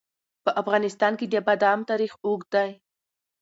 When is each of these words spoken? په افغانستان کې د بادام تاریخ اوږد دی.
په 0.43 0.51
افغانستان 0.61 1.13
کې 1.19 1.25
د 1.29 1.35
بادام 1.47 1.79
تاریخ 1.89 2.11
اوږد 2.25 2.49
دی. 2.55 2.69